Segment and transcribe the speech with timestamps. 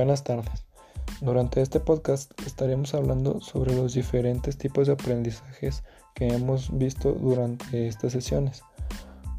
[0.00, 0.64] Buenas tardes.
[1.20, 5.84] Durante este podcast estaremos hablando sobre los diferentes tipos de aprendizajes
[6.14, 8.62] que hemos visto durante estas sesiones.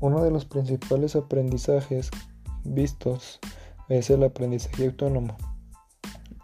[0.01, 2.11] Uno de los principales aprendizajes
[2.63, 3.39] vistos
[3.89, 5.35] es el aprendizaje autónomo.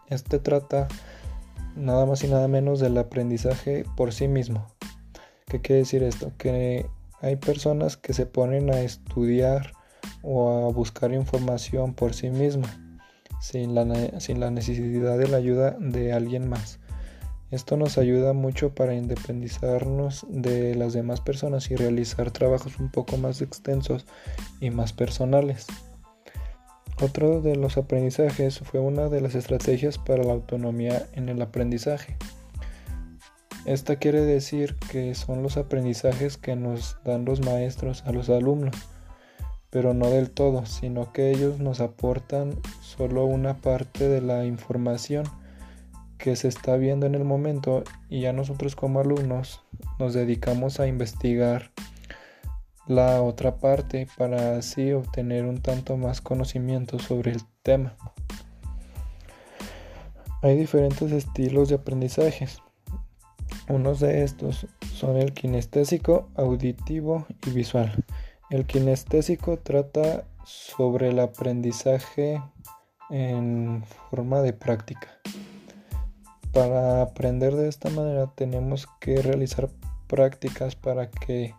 [0.07, 0.87] Este trata
[1.75, 4.65] nada más y nada menos del aprendizaje por sí mismo.
[5.45, 6.31] ¿Qué quiere decir esto?
[6.39, 6.89] Que
[7.21, 9.73] hay personas que se ponen a estudiar
[10.23, 12.67] o a buscar información por sí misma,
[13.39, 16.79] sin la, necesidad de la ayuda de alguien más.
[17.49, 23.17] Esto nos ayuda mucho para independizarnos de las demás personas y realizar trabajos un poco
[23.17, 24.05] más extensos
[24.59, 25.65] y más personales.
[26.99, 32.17] Otro de los aprendizajes fue una de las estrategias para la autonomía en el aprendizaje.
[33.65, 38.75] Esta quiere decir que son los aprendizajes que nos dan los maestros a los alumnos,
[39.69, 45.25] pero no del todo, sino que ellos nos aportan solo una parte de la información
[46.17, 49.61] que se está viendo en el momento y ya nosotros como alumnos
[49.99, 51.71] nos dedicamos a investigar
[52.87, 57.95] la otra parte para así obtener un tanto más conocimiento sobre el tema.
[60.41, 62.59] Hay diferentes estilos de aprendizajes.
[63.67, 68.05] Unos de estos son el kinestésico, auditivo y visual.
[68.49, 72.41] El kinestésico trata sobre el aprendizaje
[73.09, 75.09] en forma de práctica.
[76.53, 79.69] Para aprender de esta manera tenemos que realizar
[80.07, 81.55] prácticas para que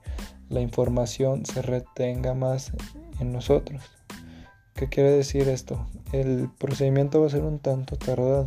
[0.48, 2.72] la información se retenga más
[3.20, 3.82] en nosotros.
[4.74, 5.86] ¿Qué quiere decir esto?
[6.12, 8.46] El procedimiento va a ser un tanto tardado,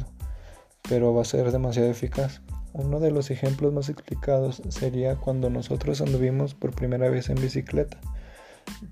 [0.89, 2.41] pero va a ser demasiado eficaz.
[2.73, 7.99] Uno de los ejemplos más explicados sería cuando nosotros anduvimos por primera vez en bicicleta.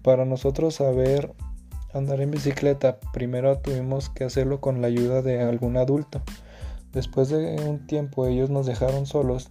[0.01, 1.33] Para nosotros saber
[1.93, 6.21] andar en bicicleta, primero tuvimos que hacerlo con la ayuda de algún adulto.
[6.93, 9.49] Después de un tiempo ellos nos dejaron solos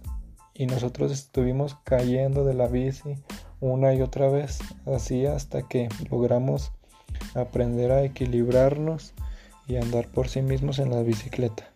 [0.53, 3.15] y nosotros estuvimos cayendo de la bici
[3.61, 6.71] una y otra vez, así hasta que logramos
[7.35, 9.13] aprender a equilibrarnos
[9.67, 11.69] y andar por sí mismos en la bicicleta.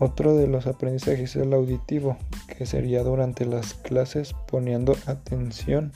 [0.00, 2.16] Otro de los aprendizajes es el auditivo,
[2.56, 5.92] que sería durante las clases poniendo atención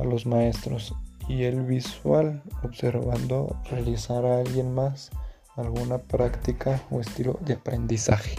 [0.00, 0.94] a los maestros
[1.28, 5.10] y el visual observando realizar a alguien más
[5.56, 8.36] alguna práctica o estilo de aprendizaje.